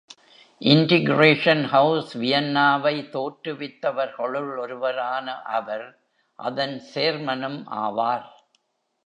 Integration 0.61 1.59
House 1.65 2.13
Vienna-வை 2.13 2.93
தோற்றுவித்தவர்களுள் 3.11 4.49
ஒருவரான 4.57 5.41
அவர் 5.41 5.85
அதன் 6.39 6.75
சேர்மேனும் 6.93 7.61
ஆவார். 7.85 8.27